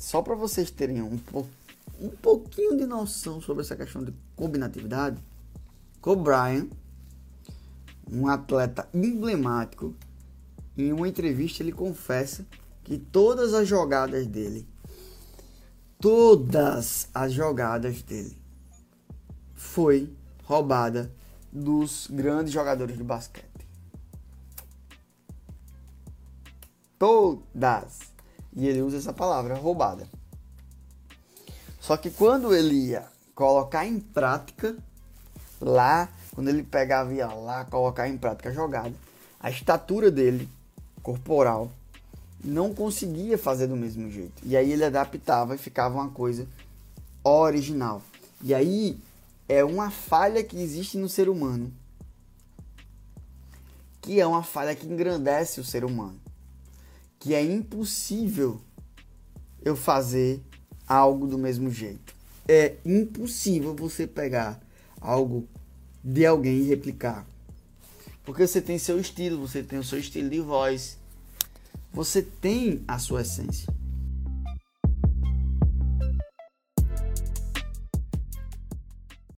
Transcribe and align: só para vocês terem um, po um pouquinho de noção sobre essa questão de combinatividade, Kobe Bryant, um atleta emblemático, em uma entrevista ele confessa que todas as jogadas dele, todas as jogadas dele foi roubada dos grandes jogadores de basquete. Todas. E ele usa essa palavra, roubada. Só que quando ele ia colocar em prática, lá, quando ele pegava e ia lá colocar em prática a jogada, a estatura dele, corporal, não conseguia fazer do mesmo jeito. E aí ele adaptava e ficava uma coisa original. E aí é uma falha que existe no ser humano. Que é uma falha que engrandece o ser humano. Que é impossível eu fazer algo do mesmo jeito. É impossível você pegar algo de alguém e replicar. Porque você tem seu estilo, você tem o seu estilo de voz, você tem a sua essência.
só 0.00 0.22
para 0.22 0.34
vocês 0.34 0.70
terem 0.70 1.02
um, 1.02 1.18
po 1.18 1.46
um 2.00 2.08
pouquinho 2.08 2.74
de 2.74 2.86
noção 2.86 3.38
sobre 3.42 3.62
essa 3.62 3.76
questão 3.76 4.02
de 4.02 4.14
combinatividade, 4.34 5.22
Kobe 6.00 6.22
Bryant, 6.22 6.70
um 8.10 8.26
atleta 8.26 8.88
emblemático, 8.94 9.94
em 10.74 10.90
uma 10.90 11.06
entrevista 11.06 11.62
ele 11.62 11.70
confessa 11.70 12.46
que 12.82 12.96
todas 12.96 13.52
as 13.52 13.68
jogadas 13.68 14.26
dele, 14.26 14.66
todas 16.00 17.10
as 17.12 17.34
jogadas 17.34 18.00
dele 18.00 18.40
foi 19.54 20.10
roubada 20.44 21.12
dos 21.52 22.08
grandes 22.10 22.54
jogadores 22.54 22.96
de 22.96 23.04
basquete. 23.04 23.46
Todas. 26.98 28.09
E 28.54 28.66
ele 28.66 28.82
usa 28.82 28.98
essa 28.98 29.12
palavra, 29.12 29.54
roubada. 29.54 30.08
Só 31.80 31.96
que 31.96 32.10
quando 32.10 32.54
ele 32.54 32.88
ia 32.88 33.06
colocar 33.34 33.86
em 33.86 33.98
prática, 33.98 34.76
lá, 35.60 36.08
quando 36.34 36.48
ele 36.48 36.62
pegava 36.62 37.12
e 37.12 37.16
ia 37.16 37.28
lá 37.28 37.64
colocar 37.64 38.08
em 38.08 38.18
prática 38.18 38.50
a 38.50 38.52
jogada, 38.52 38.94
a 39.38 39.50
estatura 39.50 40.10
dele, 40.10 40.48
corporal, 41.02 41.72
não 42.42 42.74
conseguia 42.74 43.38
fazer 43.38 43.66
do 43.66 43.76
mesmo 43.76 44.10
jeito. 44.10 44.42
E 44.44 44.56
aí 44.56 44.72
ele 44.72 44.84
adaptava 44.84 45.54
e 45.54 45.58
ficava 45.58 45.94
uma 45.94 46.10
coisa 46.10 46.46
original. 47.22 48.02
E 48.42 48.54
aí 48.54 48.98
é 49.48 49.64
uma 49.64 49.90
falha 49.90 50.42
que 50.42 50.56
existe 50.56 50.96
no 50.96 51.08
ser 51.08 51.28
humano. 51.28 51.72
Que 54.00 54.20
é 54.20 54.26
uma 54.26 54.42
falha 54.42 54.74
que 54.74 54.86
engrandece 54.86 55.60
o 55.60 55.64
ser 55.64 55.84
humano. 55.84 56.18
Que 57.20 57.34
é 57.34 57.42
impossível 57.44 58.60
eu 59.62 59.76
fazer 59.76 60.42
algo 60.88 61.28
do 61.28 61.38
mesmo 61.38 61.70
jeito. 61.70 62.16
É 62.48 62.74
impossível 62.84 63.76
você 63.76 64.08
pegar 64.08 64.60
algo 65.00 65.46
de 66.02 66.26
alguém 66.26 66.58
e 66.58 66.64
replicar. 66.64 67.24
Porque 68.24 68.44
você 68.44 68.60
tem 68.60 68.78
seu 68.78 68.98
estilo, 68.98 69.46
você 69.46 69.62
tem 69.62 69.78
o 69.78 69.84
seu 69.84 70.00
estilo 70.00 70.28
de 70.28 70.40
voz, 70.40 70.98
você 71.92 72.22
tem 72.22 72.82
a 72.88 72.98
sua 72.98 73.20
essência. 73.20 73.72